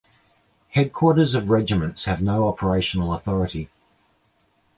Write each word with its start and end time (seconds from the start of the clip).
Headquarters 0.69 1.35
of 1.35 1.51
Regiments 1.51 2.05
have 2.05 2.23
no 2.23 2.47
operational 2.47 3.13
authority. 3.13 3.69